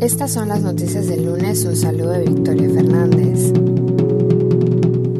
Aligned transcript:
Estas 0.00 0.32
son 0.32 0.48
las 0.48 0.60
noticias 0.60 1.06
del 1.06 1.24
lunes. 1.24 1.64
Un 1.64 1.76
saludo 1.76 2.10
de 2.10 2.24
Victoria 2.24 2.68
Fernández. 2.68 3.52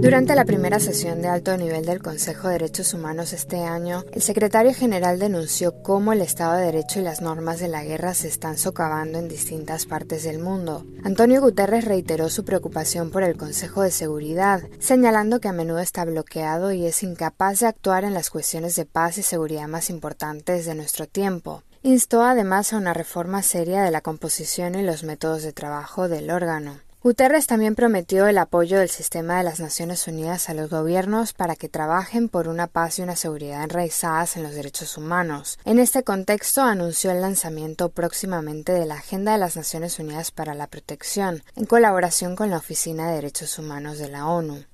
Durante 0.00 0.34
la 0.34 0.44
primera 0.44 0.80
sesión 0.80 1.22
de 1.22 1.28
alto 1.28 1.56
nivel 1.56 1.86
del 1.86 2.02
Consejo 2.02 2.48
de 2.48 2.54
Derechos 2.54 2.92
Humanos 2.92 3.32
este 3.32 3.60
año, 3.62 4.04
el 4.12 4.20
secretario 4.20 4.74
general 4.74 5.18
denunció 5.18 5.82
cómo 5.82 6.12
el 6.12 6.20
Estado 6.20 6.56
de 6.56 6.66
Derecho 6.66 7.00
y 7.00 7.02
las 7.02 7.22
normas 7.22 7.58
de 7.58 7.68
la 7.68 7.84
guerra 7.84 8.12
se 8.12 8.28
están 8.28 8.58
socavando 8.58 9.18
en 9.18 9.28
distintas 9.28 9.86
partes 9.86 10.22
del 10.24 10.40
mundo. 10.40 10.84
Antonio 11.04 11.40
Guterres 11.40 11.86
reiteró 11.86 12.28
su 12.28 12.44
preocupación 12.44 13.10
por 13.10 13.22
el 13.22 13.38
Consejo 13.38 13.80
de 13.80 13.90
Seguridad, 13.90 14.62
señalando 14.78 15.40
que 15.40 15.48
a 15.48 15.52
menudo 15.52 15.78
está 15.78 16.04
bloqueado 16.04 16.72
y 16.72 16.84
es 16.84 17.02
incapaz 17.02 17.60
de 17.60 17.68
actuar 17.68 18.04
en 18.04 18.12
las 18.12 18.28
cuestiones 18.28 18.76
de 18.76 18.84
paz 18.84 19.16
y 19.16 19.22
seguridad 19.22 19.68
más 19.68 19.88
importantes 19.88 20.66
de 20.66 20.74
nuestro 20.74 21.06
tiempo. 21.06 21.62
Instó 21.86 22.22
además 22.22 22.72
a 22.72 22.78
una 22.78 22.94
reforma 22.94 23.42
seria 23.42 23.82
de 23.82 23.90
la 23.90 24.00
composición 24.00 24.74
y 24.74 24.82
los 24.82 25.04
métodos 25.04 25.42
de 25.42 25.52
trabajo 25.52 26.08
del 26.08 26.30
órgano. 26.30 26.80
Guterres 27.02 27.46
también 27.46 27.74
prometió 27.74 28.26
el 28.26 28.38
apoyo 28.38 28.78
del 28.78 28.88
sistema 28.88 29.36
de 29.36 29.44
las 29.44 29.60
Naciones 29.60 30.08
Unidas 30.08 30.48
a 30.48 30.54
los 30.54 30.70
gobiernos 30.70 31.34
para 31.34 31.56
que 31.56 31.68
trabajen 31.68 32.30
por 32.30 32.48
una 32.48 32.68
paz 32.68 32.98
y 32.98 33.02
una 33.02 33.16
seguridad 33.16 33.62
enraizadas 33.62 34.38
en 34.38 34.44
los 34.44 34.54
derechos 34.54 34.96
humanos. 34.96 35.58
En 35.66 35.78
este 35.78 36.04
contexto 36.04 36.62
anunció 36.62 37.10
el 37.10 37.20
lanzamiento 37.20 37.90
próximamente 37.90 38.72
de 38.72 38.86
la 38.86 38.94
Agenda 38.94 39.32
de 39.32 39.38
las 39.38 39.54
Naciones 39.54 39.98
Unidas 39.98 40.30
para 40.30 40.54
la 40.54 40.68
Protección, 40.68 41.42
en 41.54 41.66
colaboración 41.66 42.34
con 42.34 42.48
la 42.48 42.56
Oficina 42.56 43.08
de 43.08 43.16
Derechos 43.16 43.58
Humanos 43.58 43.98
de 43.98 44.08
la 44.08 44.26
ONU. 44.26 44.64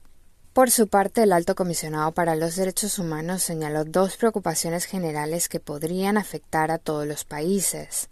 Por 0.52 0.72
su 0.72 0.88
parte, 0.88 1.22
el 1.22 1.32
alto 1.32 1.54
comisionado 1.54 2.10
para 2.12 2.34
los 2.34 2.56
derechos 2.56 2.98
humanos 2.98 3.42
señaló 3.42 3.84
dos 3.84 4.16
preocupaciones 4.16 4.84
generales 4.84 5.48
que 5.48 5.60
podrían 5.60 6.18
afectar 6.18 6.72
a 6.72 6.78
todos 6.78 7.06
los 7.06 7.24
países. 7.24 8.08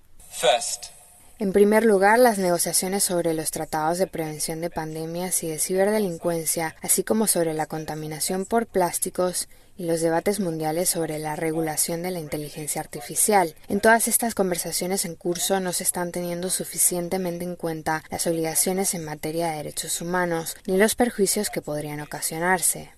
En 1.41 1.53
primer 1.53 1.85
lugar, 1.85 2.19
las 2.19 2.39
negociaciones 2.39 3.05
sobre 3.05 3.33
los 3.33 3.53
tratados 3.53 3.99
de 3.99 4.09
prevención 4.09 4.61
de 4.61 4.71
pandemias 4.71 5.45
y 5.45 5.49
de 5.49 5.61
ciberdelincuencia, 5.61 6.75
así 6.83 7.05
como 7.05 7.29
sobre 7.29 7.55
la 7.55 7.67
contaminación 7.67 8.45
por 8.45 8.67
plásticos 8.67 9.49
y 9.77 9.85
los 9.85 10.01
debates 10.01 10.41
mundiales 10.41 10.89
sobre 10.89 11.21
la 11.21 11.37
regulación 11.37 12.03
de 12.03 12.11
la 12.11 12.19
inteligencia 12.19 12.81
artificial. 12.81 13.55
En 13.69 13.79
todas 13.79 14.09
estas 14.09 14.35
conversaciones 14.35 15.05
en 15.05 15.15
curso 15.15 15.61
no 15.61 15.73
se 15.73 15.85
están 15.85 16.11
teniendo 16.11 16.51
suficientemente 16.51 17.45
en 17.45 17.55
cuenta 17.55 18.03
las 18.11 18.27
obligaciones 18.27 18.95
en 18.95 19.05
materia 19.05 19.51
de 19.51 19.59
derechos 19.59 20.01
humanos 20.01 20.57
ni 20.67 20.77
los 20.77 20.97
perjuicios 20.97 21.51
que 21.51 21.63
podrían 21.63 22.01
ocasionarse. 22.01 22.91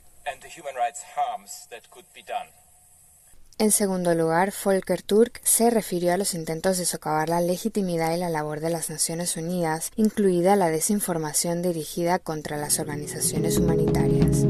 En 3.61 3.73
segundo 3.73 4.15
lugar, 4.15 4.55
Volker 4.65 5.03
Turk 5.03 5.39
se 5.45 5.69
refirió 5.69 6.15
a 6.15 6.17
los 6.17 6.33
intentos 6.33 6.79
de 6.79 6.87
socavar 6.87 7.29
la 7.29 7.43
legitimidad 7.43 8.17
y 8.17 8.19
la 8.19 8.31
labor 8.31 8.61
de 8.61 8.71
las 8.71 8.89
Naciones 8.89 9.37
Unidas, 9.37 9.91
incluida 9.97 10.57
la 10.57 10.71
desinformación 10.71 11.61
dirigida 11.61 12.19
contra 12.19 12.57
las 12.57 12.79
organizaciones 12.79 13.59
humanitarias. 13.59 14.47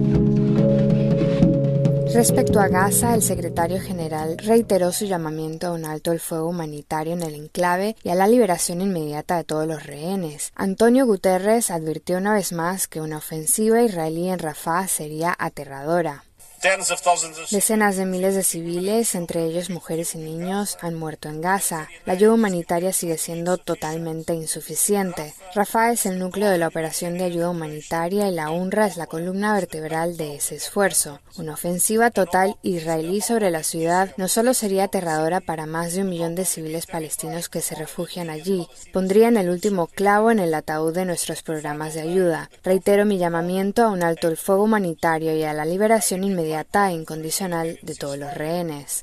Respecto 2.15 2.61
a 2.61 2.69
Gaza, 2.69 3.13
el 3.17 3.23
secretario 3.23 3.81
general 3.81 4.39
reiteró 4.39 4.93
su 4.93 5.07
llamamiento 5.07 5.67
a 5.67 5.73
un 5.73 5.87
alto 5.87 6.13
el 6.13 6.21
fuego 6.21 6.49
humanitario 6.49 7.15
en 7.15 7.23
el 7.23 7.35
enclave 7.35 7.97
y 8.05 8.11
a 8.11 8.15
la 8.15 8.29
liberación 8.29 8.81
inmediata 8.81 9.39
de 9.39 9.45
todos 9.45 9.67
los 9.67 9.87
rehenes. 9.87 10.53
Antonio 10.55 11.05
Guterres 11.05 11.73
advirtió 11.73 12.17
una 12.19 12.35
vez 12.35 12.53
más 12.53 12.87
que 12.87 13.01
una 13.01 13.17
ofensiva 13.17 13.83
israelí 13.83 14.29
en 14.29 14.39
Rafah 14.39 14.87
sería 14.87 15.35
aterradora. 15.37 16.23
Decenas 17.51 17.97
de 17.97 18.05
miles 18.05 18.35
de 18.35 18.43
civiles, 18.43 19.15
entre 19.15 19.45
ellos 19.45 19.71
mujeres 19.71 20.15
y 20.15 20.19
niños, 20.19 20.77
han 20.83 20.95
muerto 20.95 21.31
en 21.31 21.41
Gaza. 21.41 21.89
La 22.05 22.13
ayuda 22.13 22.35
humanitaria 22.35 22.93
sigue 22.93 23.17
siendo 23.17 23.57
totalmente 23.57 24.35
insuficiente. 24.35 25.33
Rafah 25.55 25.93
es 25.93 26.05
el 26.05 26.19
núcleo 26.19 26.51
de 26.51 26.59
la 26.59 26.69
operación 26.69 27.17
de 27.17 27.25
ayuda 27.25 27.49
humanitaria 27.49 28.29
y 28.29 28.35
la 28.35 28.51
UNRWA 28.51 28.87
es 28.87 28.99
la 28.99 29.07
columna 29.07 29.55
vertebral 29.55 30.19
de 30.19 30.35
ese 30.35 30.57
esfuerzo. 30.57 31.21
Una 31.39 31.55
ofensiva 31.55 32.11
total 32.11 32.59
israelí 32.63 33.23
sobre 33.23 33.51
la 33.51 33.63
ciudad 33.63 34.13
no 34.19 34.29
solo 34.29 34.53
sería 34.53 34.85
aterradora 34.85 35.41
para 35.41 35.65
más 35.65 35.95
de 35.95 36.03
un 36.03 36.11
millón 36.11 36.35
de 36.35 36.45
civiles 36.45 36.85
palestinos 36.85 37.49
que 37.49 37.63
se 37.63 37.75
refugian 37.75 38.29
allí, 38.29 38.69
pondrían 38.93 39.39
el 39.39 39.49
último 39.49 39.87
clavo 39.87 40.31
en 40.31 40.39
el 40.39 40.53
ataúd 40.53 40.93
de 40.93 41.07
nuestros 41.07 41.43
programas 41.43 41.95
de 41.95 42.03
ayuda. 42.03 42.51
Reitero 42.63 43.07
mi 43.07 43.17
llamamiento 43.17 43.85
a 43.85 43.89
un 43.89 44.03
alto 44.03 44.29
el 44.29 44.37
fuego 44.37 44.65
humanitario 44.65 45.35
y 45.35 45.45
a 45.45 45.55
la 45.55 45.65
liberación 45.65 46.23
inmediata 46.23 46.50
inmediata 46.51 46.91
e 46.91 46.95
incondicional 46.95 47.79
de 47.83 47.95
todos 47.95 48.19
los 48.19 48.35
rehenes. 48.35 49.03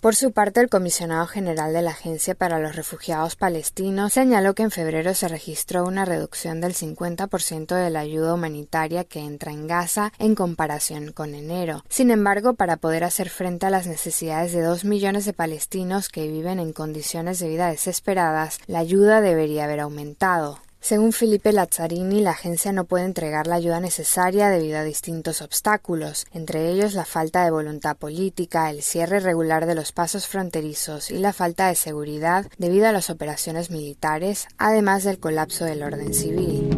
Por 0.00 0.16
su 0.16 0.32
parte, 0.32 0.60
el 0.60 0.70
comisionado 0.70 1.26
general 1.26 1.74
de 1.74 1.82
la 1.82 1.90
Agencia 1.90 2.34
para 2.34 2.58
los 2.58 2.74
Refugiados 2.74 3.36
Palestinos 3.36 4.14
señaló 4.14 4.54
que 4.54 4.62
en 4.62 4.70
febrero 4.70 5.12
se 5.12 5.28
registró 5.28 5.84
una 5.84 6.06
reducción 6.06 6.62
del 6.62 6.74
50% 6.74 7.74
de 7.74 7.90
la 7.90 8.00
ayuda 8.00 8.32
humanitaria 8.32 9.04
que 9.04 9.20
entra 9.20 9.52
en 9.52 9.66
Gaza 9.66 10.12
en 10.18 10.34
comparación 10.34 11.12
con 11.12 11.34
enero. 11.34 11.84
Sin 11.90 12.10
embargo, 12.10 12.54
para 12.54 12.78
poder 12.78 13.04
hacer 13.04 13.28
frente 13.28 13.66
a 13.66 13.70
las 13.70 13.86
necesidades 13.86 14.52
de 14.52 14.62
dos 14.62 14.86
millones 14.86 15.26
de 15.26 15.34
palestinos 15.34 16.08
que 16.08 16.28
viven 16.28 16.60
en 16.60 16.72
condiciones 16.72 17.38
de 17.38 17.48
vida 17.48 17.68
desesperadas, 17.68 18.58
la 18.68 18.78
ayuda 18.78 19.20
debería 19.20 19.64
haber 19.64 19.80
aumentado. 19.80 20.60
Según 20.80 21.12
Felipe 21.12 21.52
Lazzarini, 21.52 22.22
la 22.22 22.30
agencia 22.30 22.72
no 22.72 22.84
puede 22.84 23.04
entregar 23.04 23.46
la 23.46 23.56
ayuda 23.56 23.80
necesaria 23.80 24.48
debido 24.48 24.78
a 24.78 24.82
distintos 24.82 25.42
obstáculos, 25.42 26.26
entre 26.32 26.70
ellos 26.70 26.94
la 26.94 27.04
falta 27.04 27.44
de 27.44 27.50
voluntad 27.50 27.98
política, 27.98 28.70
el 28.70 28.82
cierre 28.82 29.20
regular 29.20 29.66
de 29.66 29.74
los 29.74 29.92
pasos 29.92 30.26
fronterizos 30.26 31.10
y 31.10 31.18
la 31.18 31.34
falta 31.34 31.68
de 31.68 31.74
seguridad 31.74 32.46
debido 32.56 32.88
a 32.88 32.92
las 32.92 33.10
operaciones 33.10 33.70
militares, 33.70 34.48
además 34.56 35.04
del 35.04 35.20
colapso 35.20 35.66
del 35.66 35.82
orden 35.82 36.14
civil. 36.14 36.70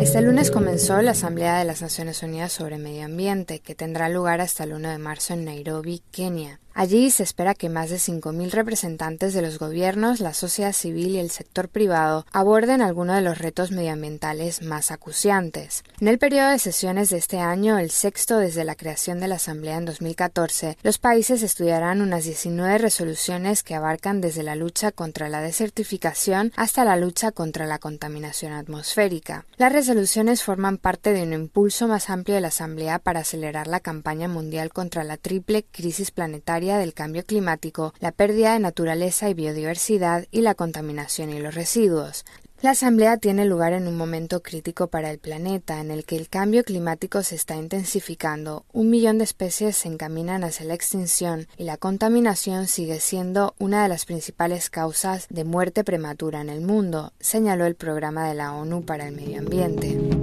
Este 0.00 0.20
lunes 0.20 0.50
comenzó 0.50 1.00
la 1.02 1.12
Asamblea 1.12 1.58
de 1.58 1.64
las 1.64 1.80
Naciones 1.82 2.22
Unidas 2.22 2.52
sobre 2.52 2.78
Medio 2.78 3.04
Ambiente, 3.04 3.60
que 3.60 3.74
tendrá 3.74 4.08
lugar 4.08 4.40
hasta 4.40 4.64
el 4.64 4.72
1 4.72 4.90
de 4.90 4.98
marzo 4.98 5.34
en 5.34 5.44
Nairobi, 5.44 6.02
Kenia. 6.10 6.58
Allí 6.74 7.10
se 7.10 7.22
espera 7.22 7.54
que 7.54 7.68
más 7.68 7.90
de 7.90 7.96
5.000 7.96 8.50
representantes 8.50 9.34
de 9.34 9.42
los 9.42 9.58
gobiernos, 9.58 10.20
la 10.20 10.32
sociedad 10.32 10.72
civil 10.72 11.08
y 11.08 11.18
el 11.18 11.30
sector 11.30 11.68
privado 11.68 12.24
aborden 12.32 12.80
algunos 12.80 13.16
de 13.16 13.22
los 13.22 13.38
retos 13.38 13.72
medioambientales 13.72 14.62
más 14.62 14.90
acuciantes. 14.90 15.84
En 16.00 16.08
el 16.08 16.18
periodo 16.18 16.50
de 16.50 16.58
sesiones 16.58 17.10
de 17.10 17.18
este 17.18 17.38
año, 17.40 17.78
el 17.78 17.90
sexto 17.90 18.38
desde 18.38 18.64
la 18.64 18.74
creación 18.74 19.20
de 19.20 19.28
la 19.28 19.34
Asamblea 19.34 19.76
en 19.76 19.84
2014, 19.84 20.78
los 20.82 20.98
países 20.98 21.42
estudiarán 21.42 22.00
unas 22.00 22.24
19 22.24 22.78
resoluciones 22.78 23.62
que 23.62 23.74
abarcan 23.74 24.20
desde 24.22 24.42
la 24.42 24.56
lucha 24.56 24.92
contra 24.92 25.28
la 25.28 25.42
desertificación 25.42 26.52
hasta 26.56 26.84
la 26.84 26.96
lucha 26.96 27.32
contra 27.32 27.66
la 27.66 27.78
contaminación 27.78 28.52
atmosférica. 28.52 29.44
Las 29.58 29.72
resoluciones 29.72 30.42
forman 30.42 30.78
parte 30.78 31.12
de 31.12 31.22
un 31.22 31.34
impulso 31.34 31.86
más 31.86 32.08
amplio 32.08 32.36
de 32.36 32.40
la 32.40 32.48
Asamblea 32.48 32.98
para 32.98 33.20
acelerar 33.20 33.66
la 33.66 33.80
campaña 33.80 34.28
mundial 34.28 34.72
contra 34.72 35.04
la 35.04 35.18
triple 35.18 35.64
crisis 35.70 36.10
planetaria 36.10 36.61
del 36.62 36.94
cambio 36.94 37.24
climático, 37.24 37.92
la 37.98 38.12
pérdida 38.12 38.52
de 38.54 38.60
naturaleza 38.60 39.28
y 39.28 39.34
biodiversidad 39.34 40.26
y 40.30 40.42
la 40.42 40.54
contaminación 40.54 41.30
y 41.30 41.40
los 41.40 41.54
residuos. 41.54 42.24
La 42.62 42.70
Asamblea 42.70 43.16
tiene 43.16 43.44
lugar 43.44 43.72
en 43.72 43.88
un 43.88 43.96
momento 43.96 44.40
crítico 44.40 44.86
para 44.86 45.10
el 45.10 45.18
planeta, 45.18 45.80
en 45.80 45.90
el 45.90 46.04
que 46.04 46.14
el 46.14 46.28
cambio 46.28 46.62
climático 46.62 47.24
se 47.24 47.34
está 47.34 47.56
intensificando, 47.56 48.64
un 48.72 48.88
millón 48.88 49.18
de 49.18 49.24
especies 49.24 49.76
se 49.76 49.88
encaminan 49.88 50.44
hacia 50.44 50.66
la 50.66 50.74
extinción 50.74 51.48
y 51.56 51.64
la 51.64 51.76
contaminación 51.76 52.68
sigue 52.68 53.00
siendo 53.00 53.56
una 53.58 53.82
de 53.82 53.88
las 53.88 54.04
principales 54.04 54.70
causas 54.70 55.26
de 55.28 55.42
muerte 55.42 55.82
prematura 55.82 56.40
en 56.40 56.50
el 56.50 56.60
mundo, 56.60 57.12
señaló 57.18 57.66
el 57.66 57.74
programa 57.74 58.28
de 58.28 58.34
la 58.34 58.52
ONU 58.52 58.84
para 58.84 59.08
el 59.08 59.16
Medio 59.16 59.40
Ambiente. 59.40 60.21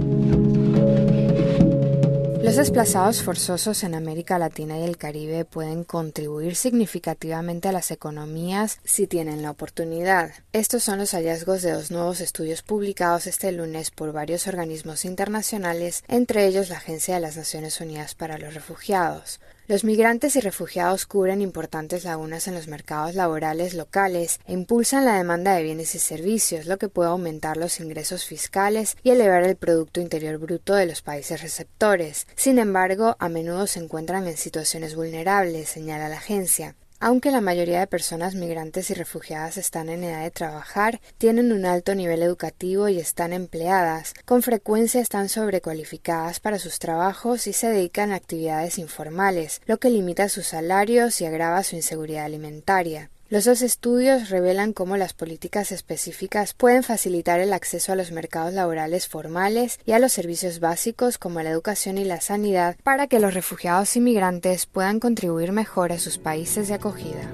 Los 2.50 2.56
desplazados 2.56 3.22
forzosos 3.22 3.84
en 3.84 3.94
América 3.94 4.36
Latina 4.36 4.76
y 4.76 4.82
el 4.82 4.96
Caribe 4.96 5.44
pueden 5.44 5.84
contribuir 5.84 6.56
significativamente 6.56 7.68
a 7.68 7.72
las 7.72 7.92
economías 7.92 8.80
si 8.82 9.06
tienen 9.06 9.42
la 9.42 9.52
oportunidad. 9.52 10.32
Estos 10.52 10.82
son 10.82 10.98
los 10.98 11.12
hallazgos 11.12 11.62
de 11.62 11.70
dos 11.70 11.92
nuevos 11.92 12.20
estudios 12.20 12.62
publicados 12.62 13.28
este 13.28 13.52
lunes 13.52 13.92
por 13.92 14.12
varios 14.12 14.48
organismos 14.48 15.04
internacionales, 15.04 16.02
entre 16.08 16.44
ellos 16.44 16.70
la 16.70 16.78
Agencia 16.78 17.14
de 17.14 17.20
las 17.20 17.36
Naciones 17.36 17.80
Unidas 17.80 18.16
para 18.16 18.36
los 18.36 18.52
Refugiados. 18.52 19.38
Los 19.70 19.84
migrantes 19.84 20.34
y 20.34 20.40
refugiados 20.40 21.06
cubren 21.06 21.40
importantes 21.40 22.02
lagunas 22.02 22.48
en 22.48 22.54
los 22.54 22.66
mercados 22.66 23.14
laborales 23.14 23.72
locales 23.74 24.40
e 24.44 24.52
impulsan 24.52 25.04
la 25.04 25.16
demanda 25.16 25.54
de 25.54 25.62
bienes 25.62 25.94
y 25.94 26.00
servicios, 26.00 26.66
lo 26.66 26.76
que 26.76 26.88
puede 26.88 27.10
aumentar 27.10 27.56
los 27.56 27.78
ingresos 27.78 28.24
fiscales 28.24 28.96
y 29.04 29.10
elevar 29.10 29.44
el 29.44 29.54
Producto 29.54 30.00
Interior 30.00 30.38
Bruto 30.38 30.74
de 30.74 30.86
los 30.86 31.02
países 31.02 31.40
receptores. 31.40 32.26
Sin 32.34 32.58
embargo, 32.58 33.14
a 33.20 33.28
menudo 33.28 33.68
se 33.68 33.78
encuentran 33.78 34.26
en 34.26 34.36
situaciones 34.36 34.96
vulnerables, 34.96 35.68
señala 35.68 36.08
la 36.08 36.16
agencia. 36.16 36.74
Aunque 37.02 37.30
la 37.30 37.40
mayoría 37.40 37.80
de 37.80 37.86
personas 37.86 38.34
migrantes 38.34 38.90
y 38.90 38.94
refugiadas 38.94 39.56
están 39.56 39.88
en 39.88 40.04
edad 40.04 40.22
de 40.22 40.30
trabajar, 40.30 41.00
tienen 41.16 41.50
un 41.50 41.64
alto 41.64 41.94
nivel 41.94 42.22
educativo 42.22 42.90
y 42.90 42.98
están 42.98 43.32
empleadas, 43.32 44.12
con 44.26 44.42
frecuencia 44.42 45.00
están 45.00 45.30
sobrecualificadas 45.30 46.40
para 46.40 46.58
sus 46.58 46.78
trabajos 46.78 47.46
y 47.46 47.54
se 47.54 47.68
dedican 47.68 48.12
a 48.12 48.16
actividades 48.16 48.76
informales, 48.76 49.62
lo 49.64 49.78
que 49.78 49.88
limita 49.88 50.28
sus 50.28 50.48
salarios 50.48 51.22
y 51.22 51.24
agrava 51.24 51.62
su 51.62 51.74
inseguridad 51.74 52.26
alimentaria. 52.26 53.08
Los 53.30 53.44
dos 53.44 53.62
estudios 53.62 54.28
revelan 54.28 54.72
cómo 54.72 54.96
las 54.96 55.12
políticas 55.12 55.70
específicas 55.70 56.52
pueden 56.52 56.82
facilitar 56.82 57.38
el 57.38 57.52
acceso 57.52 57.92
a 57.92 57.94
los 57.94 58.10
mercados 58.10 58.52
laborales 58.52 59.06
formales 59.06 59.78
y 59.86 59.92
a 59.92 60.00
los 60.00 60.10
servicios 60.12 60.58
básicos 60.58 61.16
como 61.16 61.40
la 61.40 61.50
educación 61.50 61.96
y 61.96 62.04
la 62.04 62.20
sanidad 62.20 62.74
para 62.82 63.06
que 63.06 63.20
los 63.20 63.32
refugiados 63.32 63.94
inmigrantes 63.94 64.66
puedan 64.66 64.98
contribuir 64.98 65.52
mejor 65.52 65.92
a 65.92 66.00
sus 66.00 66.18
países 66.18 66.66
de 66.66 66.74
acogida. 66.74 67.30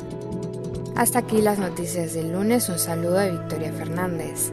Hasta 0.96 1.20
aquí 1.20 1.40
las 1.40 1.58
noticias 1.58 2.12
del 2.12 2.30
lunes. 2.30 2.68
Un 2.68 2.78
saludo 2.78 3.14
de 3.14 3.30
Victoria 3.30 3.72
Fernández. 3.72 4.52